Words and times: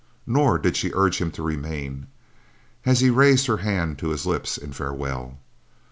Nor 0.25 0.57
did 0.57 0.75
she 0.75 0.89
urge 0.95 1.21
him 1.21 1.29
to 1.29 1.43
remain, 1.43 2.07
as 2.87 3.01
he 3.01 3.11
raised 3.11 3.45
her 3.45 3.57
hand 3.57 3.99
to 3.99 4.09
his 4.09 4.25
lips 4.25 4.57
in 4.57 4.73
farewell. 4.73 5.37